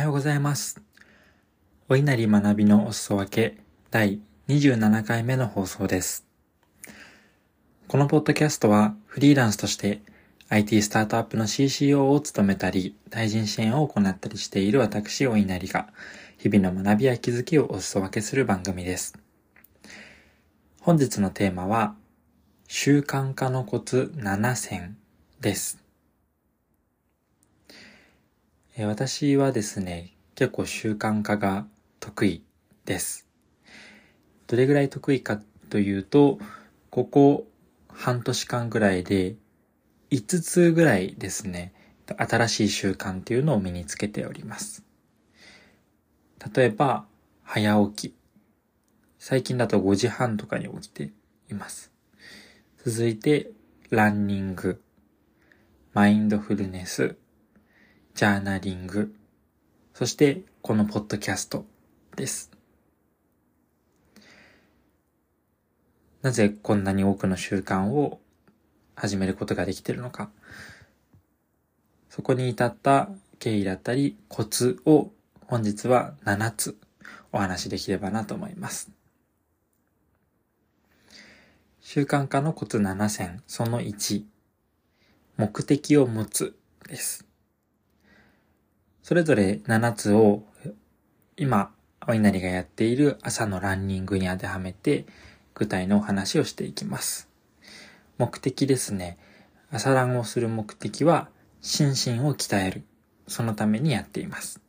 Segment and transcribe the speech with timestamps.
[0.00, 0.80] はようございます。
[1.90, 3.58] お稲荷学びのお裾分け
[3.90, 6.24] 第27回目の放送です。
[7.86, 10.00] このポッドキャストはフリーランスとして
[10.48, 15.90] IT スタートアップの CCO を務めたり、対人支援を行ったりしている私お稲荷が
[16.38, 19.18] 日々の学びや気づきをお裾分けする番組です。
[20.80, 21.94] 本日のテーマは
[22.68, 24.96] 習慣化のコツ7選
[25.42, 25.79] です。
[28.86, 31.66] 私はですね、結構習慣化が
[31.98, 32.42] 得意
[32.84, 33.26] です。
[34.46, 36.38] どれぐらい得意かというと、
[36.90, 37.46] ここ
[37.88, 39.36] 半年間ぐらいで
[40.10, 41.72] 5つぐらいですね、
[42.06, 44.84] 新しい習慣っていうのを身につけております。
[46.54, 47.06] 例えば、
[47.42, 48.14] 早起き。
[49.18, 51.12] 最近だと5時半とかに起きて
[51.50, 51.92] います。
[52.84, 53.50] 続いて、
[53.90, 54.82] ランニング、
[55.92, 57.16] マインドフルネス、
[58.14, 59.14] ジャーナリング、
[59.94, 61.64] そしてこのポッドキャスト
[62.16, 62.50] です。
[66.22, 68.20] なぜこんなに多くの習慣を
[68.94, 70.30] 始めることができているのか。
[72.10, 75.10] そこに至った経緯だったりコツを
[75.46, 76.76] 本日は7つ
[77.32, 78.90] お話しできればなと思います。
[81.80, 84.24] 習慣化のコツ7選その1
[85.38, 86.54] 目的を持つ
[86.86, 87.29] です。
[89.10, 90.44] それぞれ7つを
[91.36, 91.72] 今、
[92.06, 95.04] お稲荷がやっている朝のランニングに当てはめて
[95.52, 97.28] 具体のお話をしていきます。
[98.18, 99.18] 目的ですね。
[99.72, 101.28] 朝ランをする目的は
[101.60, 102.84] 心身を鍛える。
[103.26, 104.60] そのためにやっています。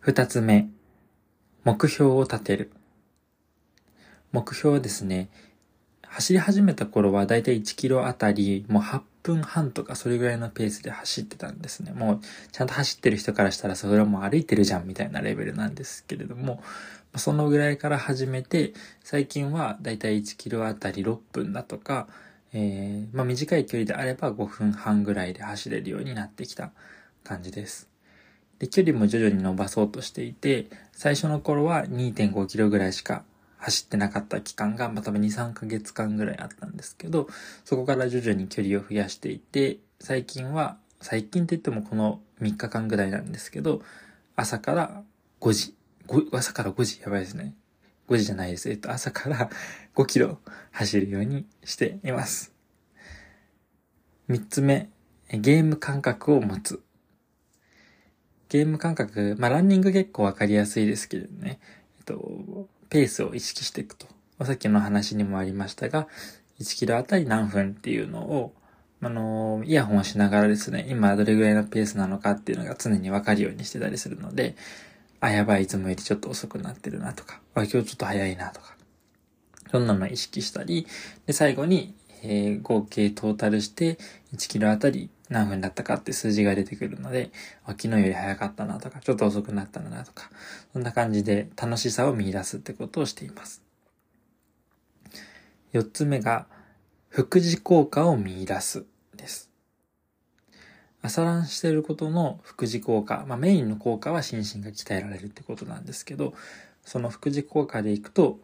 [0.00, 0.70] 二つ目、
[1.64, 2.72] 目標を立てる。
[4.32, 5.28] 目標はですね、
[6.16, 11.92] 走り始めた頃はだいたい1キロあたりもう8分半とかそれぐらいのペースで走ってたんですね。
[11.92, 12.20] もう
[12.52, 16.62] ちゃんと走ってる人からしたらそれはもう歩いてるじゃんみたいなレベルなんですけれども、
[17.16, 18.72] そのぐらいから始めて、
[19.04, 22.08] 最近はだいたい1キロあたり6分だとか、
[22.54, 26.70] えー、まあ短い距離であれば5分半ぐらいで走れるようになってきた
[27.24, 27.90] 感じです。
[28.58, 33.22] で、距離も徐々に伸ばそうとしていて、最初の頃は2.5キロぐらいしか
[33.58, 37.28] 走ってなかった期間が、まあ、多分2、3ヶ月間ぐらいあったんですけど、
[37.64, 43.82] そこから徐々に距離を増やしていて、最近は、最近って言ってもこの3日間ぐらいなんですけど、
[44.34, 45.02] 朝から
[45.40, 45.74] 5時、
[46.32, 47.54] 朝から5時、やばいですね。
[48.08, 48.70] 5時じゃないです。
[48.70, 49.50] えっと、朝から
[49.94, 50.38] 5キロ
[50.72, 52.52] 走るようにしています。
[54.28, 54.90] 3つ目、
[55.30, 56.82] ゲーム感覚を持つ。
[58.48, 61.58] ゲーム感覚、まあ、ランニング結構わかりやすいですけどね。
[61.98, 64.06] えっと、ペースを意識していくと。
[64.44, 66.08] さっきの話にもありましたが、
[66.60, 68.54] 1キロあたり何分っていうのを、
[69.02, 74.56] あの、イヤホンをしながらですね、今どれぐらいのペースなのかっていうのが常にわかるようにしてたりするので、
[75.20, 78.76] あ、やばい、いつもよりちょっと遅くなってるなとか、あ、今日ちょっと早いなとか、
[79.70, 80.86] そんなの意識したり、
[81.26, 83.98] で、最後に、えー、合計トータルして
[84.34, 87.30] 1キロあたり何分だったかって数字が出てくるので、
[87.66, 90.30] 昨日より早かったなとか、ちょっと遅くなったなとか、
[90.72, 93.62] そんな感じで楽しさを見出すってことをしています。
[95.72, 96.46] 四つ目が、
[97.08, 98.84] 副次効果を見出す
[99.16, 99.50] です。
[101.02, 106.34] 朝ランしていることの副次効果、まあメインの効果は心身が鍛えられるってことなんですけど、
[106.84, 108.38] その副次効果でいくと、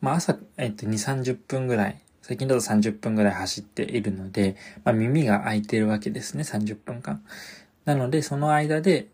[0.00, 7.22] まあ朝、えっと2、30分ぐらい最近だと30分ぐらい走っているので、まあ、耳が開いてるわけですね、30分間。
[7.84, 9.06] なので、その間で、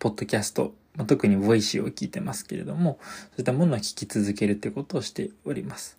[0.00, 5.98] ポッドキャスト、まあ、特に Voicy を聞いてますけれども、そういったものを聞き続けるってことをしております。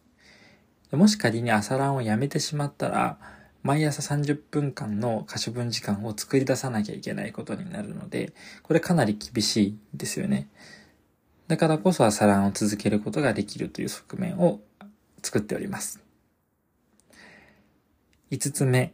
[0.91, 3.17] もし仮に朝ランをやめてしまったら、
[3.63, 8.33] 毎朝30分間の可処分時間を作り出さなきゃいけないことになるので、
[8.63, 10.49] これかなり厳しいですよね。
[11.47, 14.59] だからこそ朝ランを続けることができるという側面を
[15.23, 16.08] 作っております。
[18.31, 18.93] 5つ目、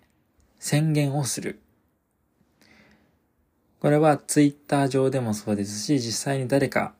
[0.59, 1.59] 宣言をする。
[3.81, 6.93] これはツイッター上でもそうですし、実際に誰か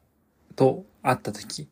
[0.57, 1.69] と会った時、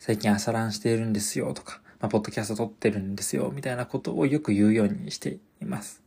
[0.00, 6.02] 最近朝ランしているんですよとか、まあ、ポッドキャスト撮ってるんですよみたいなことをよく言うようにしています。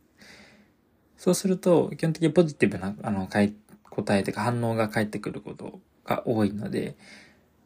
[1.16, 6.96] そうすると、基本的にポジティブな、あの、答えというか反応が返ってくることが多いので、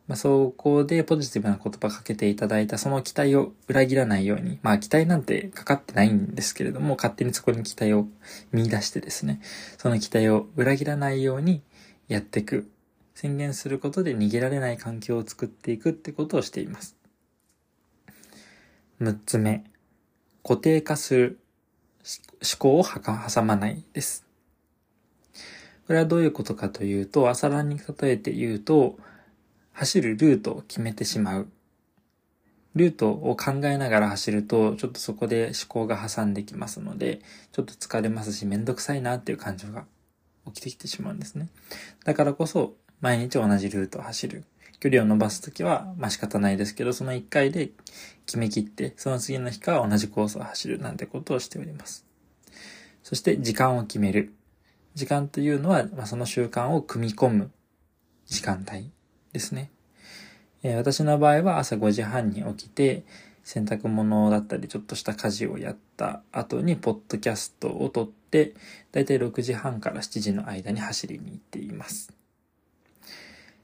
[0.08, 8.08] まあ、そこでポジティブな言葉かけていただいたその期待を裏切らないように、まあ期待なんてかかってないんですけれども、勝手にそこに期待を
[8.50, 9.40] 見出してですね、
[9.76, 11.62] その期待を裏切らないように
[12.08, 12.70] やっていく。
[13.14, 16.96] 宣言することで逃げられない環境を作っていくってことをしています。
[19.02, 19.64] 6つ目、
[20.42, 21.38] 固定化する
[22.40, 24.24] 思考を挟まないです。
[25.86, 28.98] これはどういうことかというと、朝ランに例えて言うと、
[29.78, 31.48] 走るルートを決めてしまう。
[32.74, 37.20] ルートを考えながら走ると、ちょっとそこで思考が挟んできますので、
[37.52, 39.84] ちょっと疲れますし、めんどくさいなっていう感情が
[40.46, 41.48] 起きてきてしまうんですね。
[42.04, 44.44] だからこそ、毎日同じルートを走る。
[44.80, 47.70] 距離を伸ばすときは、まあ仕方ないですけど、その1回で
[48.26, 52.04] 決めきって、その次の日から同じコースを走るなんてことをしております。
[53.04, 54.34] そして時間を決める。
[54.96, 57.52] 時間というのは、まあ、その習慣を組み込む
[58.26, 58.90] 時間帯
[59.32, 59.70] ですね。
[60.62, 63.04] えー、私の場合は朝5時半に起きて、
[63.44, 68.54] 洗濯物だったりちょっとした家事をやった後にポッドキャストを撮って、
[68.92, 72.12] だいたい6時半から7時の間に走りに行っています。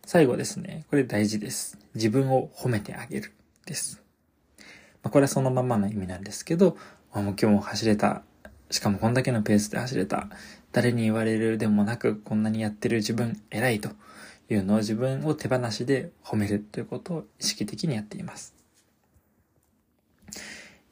[0.06, 0.86] 最後ですね。
[0.90, 1.78] これ大事です。
[1.94, 3.32] 自分を褒めてあげる
[3.66, 4.02] です。
[5.02, 6.78] まあ、これはそのままの意味なんですけど、
[7.12, 8.22] もう今日も走れた。
[8.70, 10.28] しかもこんだけのペースで走れた。
[10.72, 13.90] 誰に言われるでもなく、こんなにやってる自分偉いと
[14.50, 18.54] いうのを自分を手放しで褒めるということを意識的にやっています。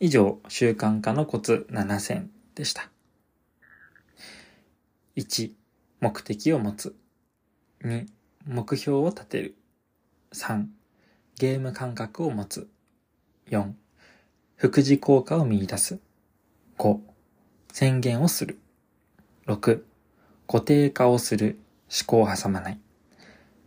[0.00, 2.90] 以上、習慣化のコツ7選でした。
[5.16, 5.52] 1、
[6.00, 6.96] 目的を持つ。
[7.84, 8.06] 2、
[8.46, 9.54] 目標を立てる。
[10.32, 10.66] 3、
[11.38, 12.68] ゲーム感覚を持つ。
[13.50, 13.72] 4、
[14.56, 16.00] 副次効果を見出す。
[16.78, 16.98] 5、
[17.72, 18.58] 宣言をする。
[19.46, 19.82] 6、
[20.48, 21.58] 固定化をする。
[21.90, 22.80] 思考を挟まない。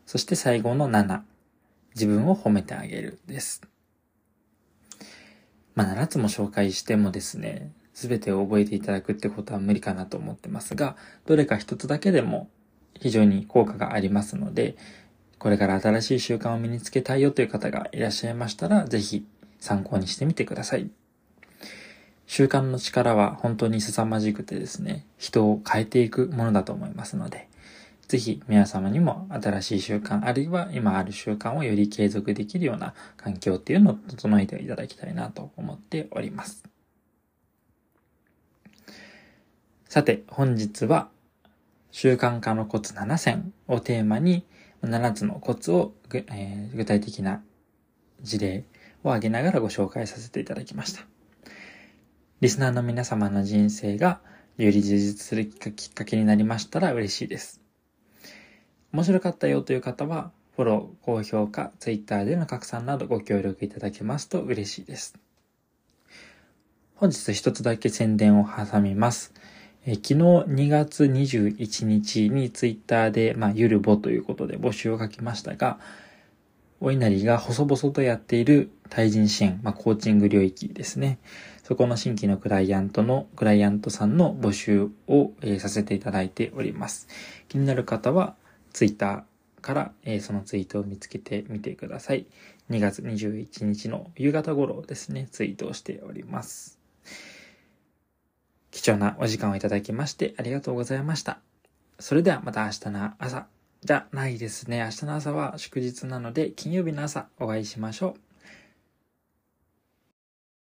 [0.06, 1.22] そして最後の7、
[1.96, 3.62] 自分を褒めてあげるです。
[5.74, 12.50] まあ、7つも紹介してもですね、すべてを覚えていただくってことは無理かなと思ってますが、どれか一つだけでも
[13.00, 14.76] 非常に効果がありますので、
[15.40, 19.26] これから新しい習慣を身につけたいよという方がいらっしゃいましたら、ぜひ
[19.60, 20.90] 参考にしてみてください。
[22.28, 27.48] 習慣の力は本当に凄まじくてですね、人を変えていくものだと思いますので、
[28.08, 36.64] ぜひ皆様にも新しい習慣、あるいは今ある習慣をより継続できるような環境っていうのを整えていただきたいなと思っております。
[39.90, 41.10] さて、本日は
[41.92, 44.46] 習慣化のコツ7選をテーマに、
[44.84, 47.42] 7つのコツを,、えー、具体的な
[48.22, 48.66] 事例
[49.04, 51.06] を挙げながらご紹介させていただきました。
[52.42, 54.20] リスナーの皆様の人生が
[54.58, 57.65] より充実するきっかけになりましたら嬉しいです。
[58.96, 65.16] 面白かったよという方は、フォロー、高評価、ツイッターでの拡散などご協力いただけますと嬉しいです。
[66.96, 69.34] 本日一つだけ宣伝を挟みます。
[69.86, 75.78] え昨日2月21日にツイッターで、まあ、ゆるぼということで募集を書きましたが、
[76.80, 81.20] お稲荷が細々とやっている対人支援、まあ、コーチング領域ですね。
[81.64, 87.10] そこの新規のクライアントの、クライアントさんの募集を、え、させていただいております。
[87.50, 88.36] 気になる方は、
[88.76, 92.26] ツイッターから、えー、そのツイートを見つけてみてください。
[92.70, 96.78] 2月21日の夕方頃ですね、ツイートをしております。
[98.72, 101.40] 貴重なお時間をいただきましてありがとうございました。
[102.00, 103.48] それではまた明日の朝。
[103.82, 104.80] じゃないですね。
[104.80, 108.25] 明日の朝は祝日なので金曜日の朝お会いしましょう。